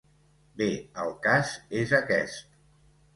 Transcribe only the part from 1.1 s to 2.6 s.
cas és aquest.